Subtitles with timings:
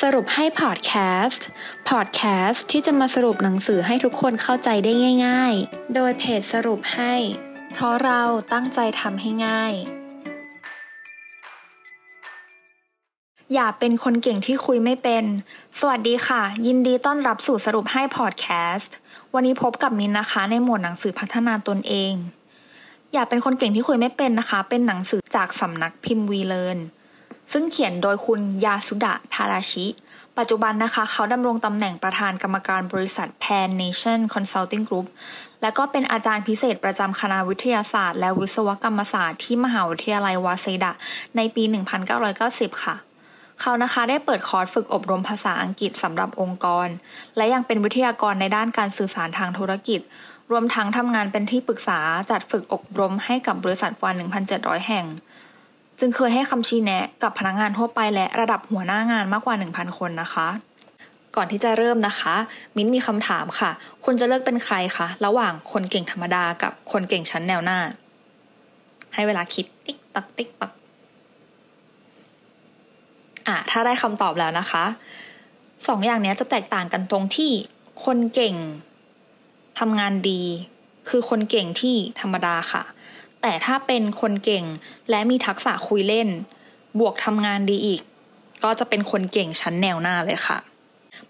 [0.00, 0.92] สรุปให้พอดแค
[1.26, 1.46] สต์
[1.88, 4.92] พอดแคสต์ที่จะมาสรุปหนังสือให้ทุกคนเข้าใจได้
[5.26, 7.14] ง่าย ๆ โดยเพจสรุปให้
[7.72, 8.22] เพราะเรา
[8.52, 9.72] ตั้งใจทำให้ง่าย
[13.54, 15.24] อย่าเป็นคนเก่งที่คุยไม่เป็น
[15.78, 18.94] สวัสดีค่ะ ยินดีต้อนรับสู่สรุปให้พอดแคสต์
[19.34, 22.12] วันนี้พบกับมินนะคะ ในหมวดหนังสือพัฒนาตนเอง
[23.12, 26.78] อย่าเป็นคนเก่งที่คุยไม่เป็นนะคะ เป็นหนังสือจากสำนักพิมพ์วีเลน
[27.52, 29.86] ซึ่งเขียนโดยคุณยาสุดะทาราชิ
[30.38, 35.06] ปัจจุบันนะคะ เขาดำรงตำแหน่งประธานกรรมการบริษัท Pan Nation Consulting Group
[35.62, 40.92] และก็เป็นอาจารย์พิเศษประจำคณะวิทยาศาสตร์ และวิศวกรรมศาสตร์ที่มหาวิทยาลัยวาเซดะ
[41.36, 41.62] ในปี
[42.22, 42.96] 1990 ค่ะ
[43.60, 46.88] เขานะคะได้เปิดคอร์สฝึกอบรมภาษาอังกฤษสำหรับองค์กร
[47.36, 50.00] และยังเป็นวิทยากรในด้านการสื่อสารทางธุรกิจ
[50.50, 54.10] รวมทั้งทำงานเป็นที่ปรึกษาจัดฝึกอบรมให้กับบริษัทกว่า
[54.48, 55.06] 1,700 แห่ง
[55.98, 60.48] จึงเคยให้คำชี้แนะกับพนักงานทั่วไปและระดับหัวหน้างานมากกว่า 1,000 คนนะคะ
[61.36, 62.34] ก่อนที่จะเริ่มนะคะ
[62.76, 63.70] มิ้นมีคำถามค่ะ
[64.04, 67.78] คุณจะเลือกเป็นใครคะระหว่างคนเก่งธรรมดากับคนเก่งชั้นแนวหน้า
[69.14, 70.72] ให้เวลาคิดติ๊กตักติ๊กตัก
[73.48, 74.84] อะถ้าได้คำตอบแล้วนะคะ
[75.88, 77.50] สองอย่างนี้จะแตกต่างกันตรงที่
[78.04, 78.54] คนเก่ง
[79.78, 80.42] ทำงานดี
[81.08, 82.82] คือคนเก่งที่ธรรมดาค่ะ
[83.48, 84.64] แต่ถ้าเป็นคนเก่ง
[85.10, 86.28] และมีทักษะคุยเล่น
[87.00, 88.00] บวกทำงานดีอีก
[88.64, 90.58] ก็จะเป็นคนเก่งชั้นแนวหน้าเลยค่ะ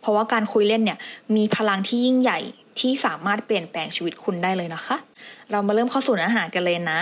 [0.01, 0.99] เพราะว่าการคุยเล่นเนี่ย
[1.37, 2.39] มีพลังที่ยิ่งใหญ่
[2.81, 4.97] ที่สามารถเปลี่ยนแปลงชีวิตคุณได้เลยนะคะ
[5.51, 7.01] เรามาเริ่มเข้าสู่เนื้อหากันเลยนะ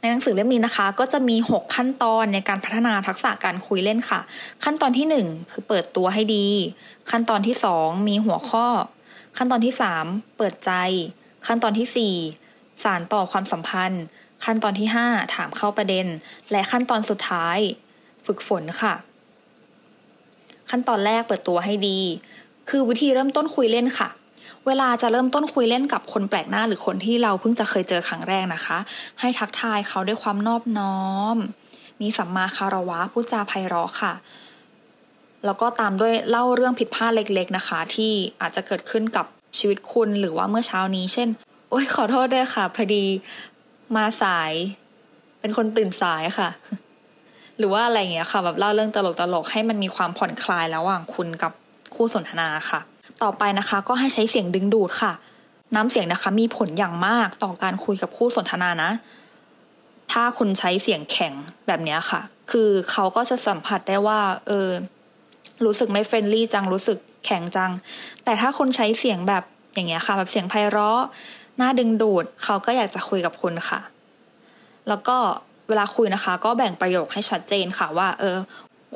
[0.00, 4.20] ในหนังสือเล่มนี้นะคะ ก็จะมี 6 ขั้นตอนในการพัฒนาทักษะการคุยเล่นค่ะ
[4.64, 6.46] ขั้นตอนที่ 1 คือเปิดตัวให้ดี
[7.10, 8.66] ขั้นตอนที่ 2 มีหัวข้อ
[9.36, 9.74] ขั้นตอนที่
[10.04, 10.72] 3 เปิดใจ
[11.46, 14.04] ขั้นตอนที่ 4 สารต่อความสัมพันธ์
[14.44, 16.06] ขั้นตอนที่ 5 ถามเข้าประเด็น
[16.50, 17.58] และขั้นตอนสุดท้าย
[18.26, 18.94] ฝึกฝนค่ะ
[20.70, 22.00] ขั้นตอนแรกเปิดตัวให้ดี
[22.68, 24.08] คือวิธีเริ่มต้นคุยเล่นค่ะ
[24.66, 28.78] เวลาจะเริ่มต้นคุยเล่นกับคนแปลกหน้าหรือคนที่เราเพิ่งจะเคยเจอครั้งแรกนะคะ
[29.20, 31.02] ให้ทักทายเขาด้วยความนอบน้อ
[31.34, 31.36] ม
[32.00, 34.12] มีสัมมาคารวะพูดจาไพเราะค่ะ
[35.44, 39.26] แล้วก็ตามด้วยเล่าเรื่องผิดพลาดเล็ก ๆนะคะ ที่อาจจะเกิดขึ้นกับ
[39.58, 41.28] ชีวิตคุณหรือว่าเมื่อเช้านี้ เช่น
[41.70, 43.04] โอ้ยขอโทษด้วยค่ะ พอดี
[43.96, 44.52] มาสาย
[45.40, 46.48] เป็นคนตื่นสายค่ะ
[47.58, 51.52] หรือว่าอะไรเงี้ยค่ะ แบบเล่าเรื่องตลกตลกให้มันมีความผ่อนคลายระหว่างคุณกับ
[51.94, 52.80] คู่สนทนาค่ะ
[53.22, 55.12] ต่อไปนะคะ ก็ให้ใช้เสียงดึงดูดค่ะ
[55.74, 58.90] น้ำเสียงนะคะ มีผลอย่างมากต่อการคุยกับคู่สนทนานะ
[60.12, 61.32] ถ้าคุณใช้เสียงแข็ง
[61.66, 64.68] แบบนี้ค่ะ คือเขาก็จะสัมผัสได้ว่า เออ
[65.64, 67.70] รู้สึกไม่เฟรนลี่จังรู้สึกแข็งจัง
[68.24, 69.44] แต่ถ้าคุณใช้เสียงแบบ
[69.74, 71.02] อย่างเงี้ยค่ะ แบบเสียงไพเราะ
[71.60, 73.80] น่าดึงดูดเขาก็อยากจะคุยกับคุณค่ะ
[74.88, 75.16] แล้วก็
[75.68, 78.36] เวลาคุยนะคะ ก็แบ่งประโยคให้ชัดเจนค่ะว่า เออ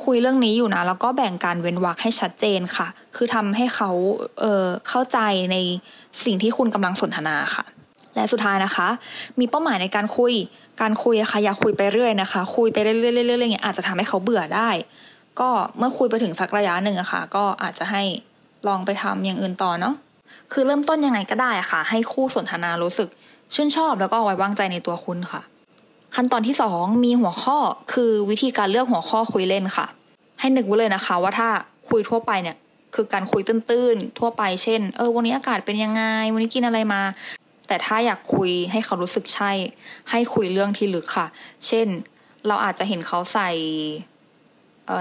[0.03, 3.89] คุยเรื่องนี้อยู่นะ แล้วก็แบ่งการเว้นวรรคให้ชัดเจนค่ะ คือทำให้เขา
[4.39, 5.19] เออเข้าใจ
[5.51, 5.57] ใน
[6.23, 7.65] สิ่งที่คุณกำลังสนทนาค่ะ
[8.15, 8.87] และสุดท้ายนะคะ
[9.39, 10.33] มีเป้าหมายในการคุย
[10.81, 14.69] การคุยอะค่ะอย่าคุยไปเรื่อยนะคะ คุยไปเรื่อยๆเรื่อยๆอย่างเงี้ยอาจจะทำให้เขาเบื่อได้
[15.39, 18.03] ก็เมื่อคุยไปถึงสักระยะหนึ่งอะค่ะ ก็อาจจะให้
[18.67, 19.93] ลองไปทำอย่างอื่นต่อเนาะ
[20.51, 23.09] คือเริ่มต้นยังไงก็ได้ค่ะ ให้คู่สนทนารู้สึก
[23.53, 25.41] ชื่นชอบแล้วก็ไว้วางใจในตัวคุณค่ะ
[26.15, 27.57] ขั้นตอนที่สองมีหัวข้อ
[27.93, 29.85] คือวิธีการเลือกหัวข้อคุยเล่นค่ะ
[30.39, 31.49] ให้นึกไว้เลยนะคะ ว่าถ้า
[31.89, 32.57] คุยทั่วไปเนี่ย
[32.95, 37.01] คือการคุยตื้นๆทั่วไปเช่น เออวันนี้อากาศเป็นยังไง วันนี้กินอะไรมา
[37.67, 39.51] แต่ถ้าอยากคุยให้เขารู้สึกใช่
[40.11, 41.27] ให้คุยเรื่องที่ลึกค่ะ
[41.67, 41.87] เช่น
[42.47, 43.49] เราอาจจะเห็นเขาใส่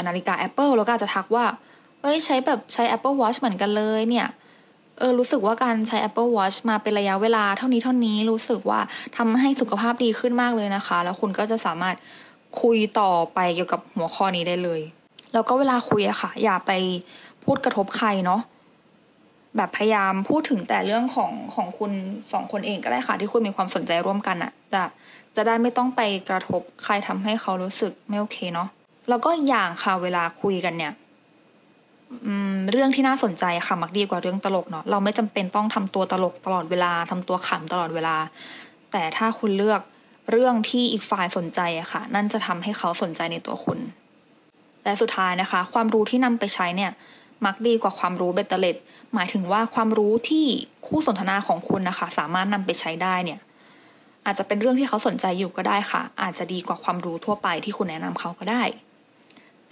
[0.07, 1.45] นาฬิกา Apple แล้วก็อาจจะทักว่า
[2.03, 4.27] เอ้ยใช้แบบใช้ Apple Watch เหมือนกันเลยเนี่ย
[5.03, 8.81] เออรู้สึกว่าการใช้ Apple Watch มาเป็นระยะเวลาเท่านี้เท่านี้รู้สึกว่า
[9.17, 11.97] ทำให้สุขภาพดีขึ้นมากเลยนะคะ แล้วคุณก็จะสามารถ
[12.61, 14.81] คุยต่อไปเกี่ยวกับหัวข้อนี้ได้เลย
[15.33, 16.73] แล้วก็เวลาคุยอะค่ะ อย่าไป
[17.45, 18.41] พูดกระทบใครเนาะ
[19.57, 21.93] แบบพยายามพูดถึงแต่เรื่องของของคุณ
[22.33, 24.83] สองคนเองก็ได้ค่ะ ที่คุณมีความสนใจร่วมกันอะจะ
[25.37, 28.69] จะได้ไม่ต้องไปกระทบใครทำให้เขารู้สึกไม่โอเคเนาะ
[29.09, 30.93] แล้วก็อย่างค่ะเวลาคุยกันเนี่ย
[32.71, 38.17] เรื่องที่น่าสนใจค่ะมักดีกว่าเรื่องตลกเนาะเราไม่จำเป็นต้องทำตัวตลกตลอดเวลาทำตัวขำตลอดเวลา
[38.93, 39.81] แต่ถ้าคุณเลือก
[40.31, 43.79] เรื่องที่อีกฝ่ายสนใจอะค่ะ นั่นจะทำให้เขาสนใจในตัวคุณ
[44.85, 46.91] และสุดท้ายนะคะ ความรู้ที่นำไปใช้เนี่ย
[47.47, 48.77] มักดีกว่าความรู้เบตเตเล็ด
[49.15, 50.47] หมายถึงว่าความรู้ที่
[50.87, 53.41] คู่สนทนาของคุณนะคะ สามารถนำไปใช้ได้เนี่ย
[54.27, 58.63] อาจจะเป็นเรื่องที่เขาสนใจอยู่ก็ได้ค่ะ อาจจะดีกว่าความรู้ทั่วไปที่คุณแนะนำเขาก็ได้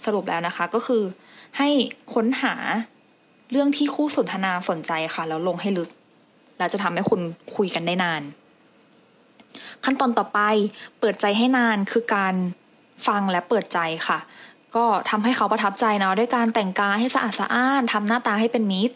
[0.05, 1.03] สรุปแล้วนะคะก็คือ
[1.57, 1.69] ให้
[2.13, 2.53] ค้นหา
[3.51, 5.89] เรื่องที่คู่สนทนาสนใจค่ะ แล้วลงให้ลึก
[6.57, 7.21] แล้วจะทำให้คุณ
[7.55, 8.21] คุยกันได้นาน
[9.83, 10.39] ขั้นตอนต่อไป
[10.99, 12.35] เปิดใจให้นานคือการ
[13.07, 14.19] ฟังและเปิดใจค่ะ
[14.75, 18.95] ก็ทำให้เขาประทับใจเนาะด้วยการแต่งกายให้สะอาดสะอ้านทำหน้าตาให้เป็นมิตร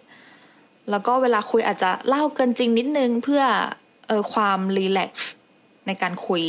[0.89, 3.43] แล้วก็เวลาคุยอาจจะเล่าเกินจริงนิดนึงเพื่อ
[4.07, 5.31] เออความรีแลกซ์
[5.87, 6.43] ในการคุย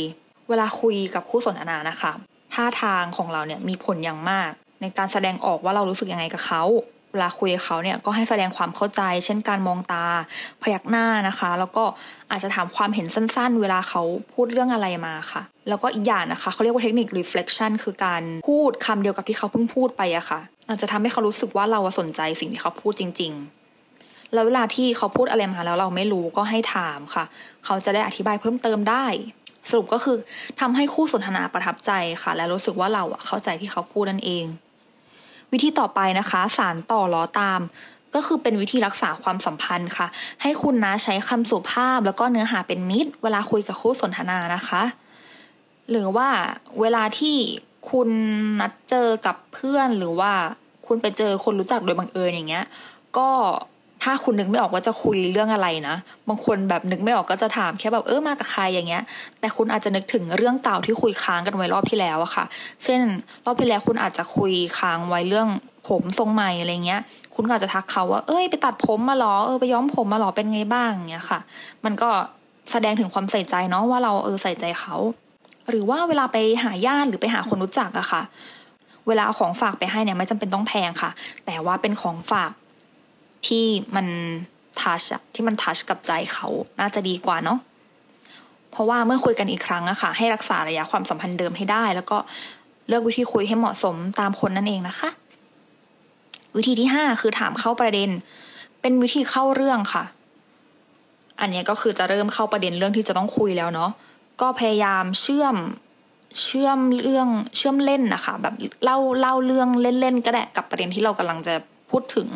[0.49, 2.11] เวลาคุยกับคู่สนทนานะคะ
[2.53, 4.51] ท่าทางของเราเนี่ยมีผลอย่างมาก
[4.81, 6.63] ในการแสดงออกว่าเรารู้สึกยังไงกับเขา
[7.11, 10.05] เวลาคุยกับเขาเนี่ยก็ให้แสดงความเข้าใจ เช่นการมองตา
[10.61, 11.83] พยักหน้านะคะ แล้วก็
[12.31, 14.01] อาจจะถามความเห็นสั้นๆ เวลาเขา
[14.33, 23.31] พูดเรื่องอะไรมาค่ะ แล้วก็อีกอย่างนะคะเขาเรียกว่าเทคนิค reflection คือการพูดคำเดียวกับที่เขาเพิ่งพูดไปอะค่ะ อาจจะทำให้เขารู้สึกว่าเราสนใจสิ่งที่เขาพูดจริง
[23.83, 27.23] ๆ แล้วเวลาที่เขาพูดอะไรมาแล้วเราไม่รู้ก็ให้ถามค่ะ
[27.65, 29.05] เขาจะได้อธิบายเพิ่มเติมได้
[29.69, 30.17] สรุปก็คือ
[30.59, 31.91] ทำให้คู่สนทนาประทับใจ
[32.23, 34.45] ค่ะ และรู้สึกว่าเราอะเข้าใจที่เขาพูดนั่นเอง
[35.51, 37.61] วิธีต่อไปนะคะ สารต่อล้อตาม
[38.15, 40.07] ก็คือเป็นวิธีรักษาความสัมพันธ์ค่ะ
[40.41, 44.81] ให้คุณนะใช้คำสุภาพ แล้วก็เนื้อหาเป็นมิตร เวลาคุยกับคู่สนทนานะคะ
[45.89, 46.29] หรือว่า
[46.81, 47.35] เวลาที่
[47.91, 48.09] คุณ
[48.61, 50.31] นัดเจอกับเพื่อนหรือว่า
[50.87, 52.65] คุณไปเจอคนรู้จักโดยบังเอิญอย่างเงี้ย
[53.17, 53.29] ก็
[54.09, 55.95] ถ้าคุณนึกไม่ออกว่าจะคุยเรื่องอะไรนะ
[56.27, 59.03] บางคนแบบนึกไม่ออกก็จะถามแค่แบบเออมากับใครอย่างเงี้ย
[59.39, 62.45] แต่คุณอาจจะนึกถึงเรื่องเก่าที่คุยค้างกันไว้รอบที่แล้วอะค่ะ
[62.83, 63.01] เช่น
[63.45, 65.47] รอบที่แล้วคุณอาจจะคุยค้างไว้เรื่อง
[65.87, 67.01] ผมทรงใหม่อะไรเงี้ย
[67.35, 71.39] คุณก็อาจจะทักเขาว่า เอ้ยไปตัดผมมาหรอ เออไปย้อมผมมาหรอเป็นไงบ้างเงี้ยค่ะ
[71.85, 72.09] มันก็
[72.71, 74.95] แสดงถึงความใส่ใจเนาะว่าเราเออใส่ใจเขา
[75.69, 78.21] หรือว่าเวลาไปหาญาติหรือไปหาคนรู้จักอะค่ะ
[79.07, 81.11] เวลาของฝากไปให้เนี่ยไม่จำเป็นต้องแพงค่ะ
[81.45, 82.51] แต่ว่าเป็นของฝาก
[83.45, 84.07] ที่มัน
[84.81, 85.01] ทัช
[85.33, 86.47] ที่มันทัชกับใจเขา
[86.79, 87.59] น่าจะดีกว่าเนาะ
[88.71, 92.17] เพราะว่าเมื่อคุยกันอีกครั้งอะค่ะ ให้รักษาระยะความสัมพันธ์เดิมให้ได้ แล้วก็
[92.87, 95.09] เลือกวิธีคุยให้เหมาะสมตามคนนั่นเองนะคะ
[96.57, 98.09] วิธีที่ห้าคือถามเข้าประเด็น
[98.81, 100.03] เป็นวิธีเข้าเรื่องค่ะ
[101.41, 103.91] อันนี้ก็คือจะเริ่มเข้าประเด็นเรื่องที่จะต้องคุยแล้วเนาะ
[104.41, 105.55] ก็พยายามเชื่อม
[106.43, 111.53] เชื่อมเรื่องเชื่อมเล่นนะคะ แบบเล่าเล่าเรื่องเล่นๆก็ได้กับประเด็นที่เรากำลังจะ
[111.89, 112.27] พูดถึง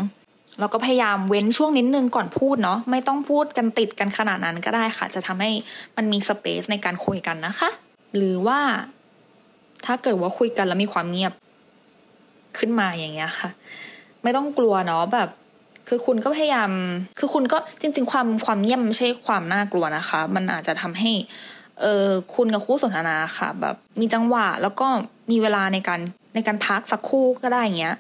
[0.60, 5.52] แล้วก็พยายามเว้นช่วงนิดนึงก่อนพูดเนาะไม่ต้องพูดกันติดกันขนาดนั้นก็ได้ค่ะ จะทำให้
[5.98, 7.70] มันมีสเปซในการคุยกันนะคะ
[8.16, 8.60] หรือว่า
[9.86, 11.34] ถ้าเกิดว่าคุยกันแล้วมีความเงียบ
[12.58, 13.50] ขึ้นมาอย่างเงี้ยค่ะ
[14.24, 15.30] ไม่ต้องกลัวเนาะแบบ
[15.88, 16.72] คือคุณก็พยายาม
[17.20, 21.12] คือคุณก็จริง ๆ ความความเงียบไม่ใช่ความน่ากลัวนะคะ มันอาจจะทำให้
[21.82, 24.88] เออคุณกับคู่สนทนาค่ะ แบบมีจังหวะแล้วก็
[25.32, 26.00] มีเวลาในการ
[26.36, 27.96] ในการพักสักคู่ก็ได้อย่างเงี้ย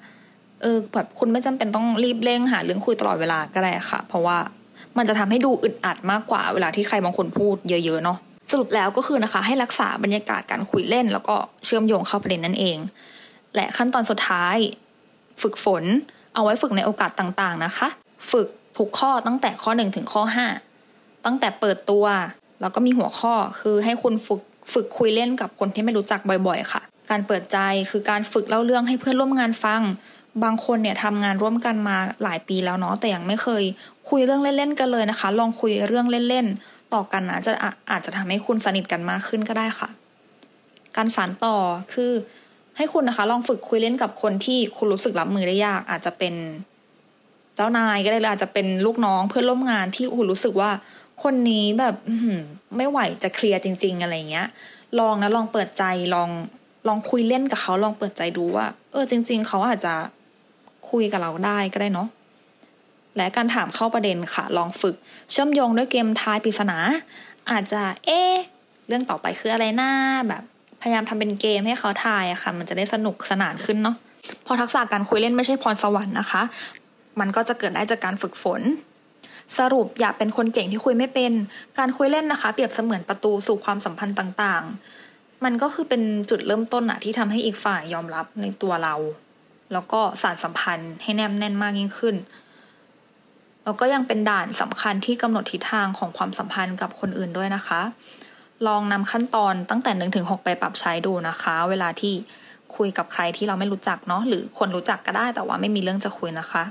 [0.62, 4.38] เออแบบคุณไม่จำเป็นต้องรีบเร่งหาเรื่องคุยตลอดเวลาก็ได้ค่ะ เพราะว่า
[4.98, 8.18] มันจะทำให้ดูอึดอัดมากกว่าเวลาที่ใครบางคนพูดเยอะๆเนาะ
[8.52, 11.36] สรุปแล้วก็คือนะคะ ให้รักษาบรรยากาศการคุยเล่น แล้วก็
[11.66, 12.78] เชื่อมโยงเข้าประเด็นนั่นเอง
[13.56, 14.58] และขั้นตอนสุดท้าย
[15.42, 15.84] ฝึกฝน
[16.36, 17.88] เอาไว้ฝึกในโอกาสต่างๆนะคะ
[18.31, 18.48] ฝึก
[18.78, 20.48] ทุกข้อตั้งแต่ข้อหนึ่งถึงข้อห้า
[21.25, 22.06] ตั้งแต่เปิดตัว
[22.62, 24.42] แล้วก็มีหัวข้อคือให้คุณฝึก
[24.74, 27.57] ฝึกคุยเล่นกับคนที่ไม่รู้จักบ่อย ๆ ค่ะ การเปิดใจ
[27.92, 29.81] คือการฝึกเล่าเรื่องให้เพื่อนร่วมงานฟัง
[30.44, 33.63] บางคนเนี่ยทำงานร่วมกันมาหลายปีแล้วเนาะแต่ยังไม่เคย
[34.10, 37.51] คุยเรื่องเล่นๆกันเลยนะคะ ลองคุยเรื่องเล่นๆต่อกันนะจะ
[37.92, 39.89] อาจจะทำให้คุณสนิทกันมากขึ้นก็ได้ค่ะ
[40.95, 41.56] การสานต่อ
[41.94, 42.12] คือ
[42.78, 46.33] ให้คุณนะคะ ลองฝึกคุยเล่นกับคนที่คุณรู้สึกรับมือได้ยาก อาจจะเป็น
[47.56, 50.72] เจ้านายก็ได้หรืออาจจะเป็นลูกน้องเพื่อนร่วมงานที่คุณรู้สึกว่า
[51.24, 51.95] คนนี้แบบ
[52.78, 54.48] ไม่ไหวจะเคลียร์จริง ๆ อะไรเงี้ย
[55.00, 55.83] ลองนะลองเปิดใจ
[56.16, 56.30] ลอง
[56.88, 59.94] ลองคุยเล่นกับเขาลองเปิดใจดูว่า เออจริง ๆ เขาอาจจะ
[60.90, 62.07] คุยกับเราได้ก็ได้เนาะ
[63.18, 64.95] และการถามเข้าประเด็นค่ะ ลองฝึก
[65.31, 66.78] เชื่อมโยงด้วยเกมทายปริศนา
[67.52, 68.19] อาจจะเอ๊
[68.88, 69.92] เรื่องต่อไปคืออะไรหน้า
[70.30, 70.44] แบบ
[70.81, 73.95] พยายามทำเป็นเกมให้เขาทายอะค่ะ มันจะได้สนุกสนานขึ้นเนาะ
[74.45, 76.42] พอทักษะการคุยเล่นไม่ใช่พรสวรรค์นะคะ
[77.19, 78.61] มันก็จะเกิดได้จากการฝึกฝน
[79.57, 81.31] สรุปอย่าเป็นคนเก่งที่คุยไม่เป็น
[81.80, 88.95] การคุยเล่นนะคะ เปรียบเสมือนประตูสู่ความสัมพันธ์ต่างๆ มันก็คือเป็นจุดเริ่มต้นอะที่ทำให้อีกฝ่ายยอมรับในตัวเรา
[89.73, 92.16] แล้วก็สารสัมพันธ์ให้แนบแน่นมากยิ่งขึ้น
[93.63, 97.81] แล้วก็ยังเป็นด่านสำคัญที่กำหนดทิศทางของความสัมพันธ์กับคนอื่นด้วยนะคะ
[98.68, 102.13] ลองนำขั้นตอนตั้งแต่หนึ่งถึงหกไปปรับใช้ดูนะคะ เวลาที่
[102.75, 106.63] คุยกับใครที่เราไม่รู้จักเนาะหรือคนรู้จักก็ได้แต่ว่าไม่มีเรื่องจะคุยนะคะ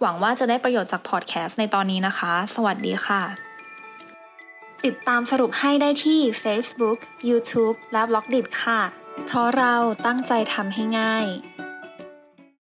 [0.00, 3.22] หวังว่าจะได้ประโยชน์จากพอดแคสต์ในตอนนี้นะคะ สวัสดีค่ะ
[4.84, 6.98] ติดตามสรุปให้ได้ที่ Facebook,
[7.28, 8.80] YouTube และ b ล็อกดิค่ะ
[9.26, 9.74] เพราะเรา
[10.06, 11.26] ตั้งใจทำให้ง่าย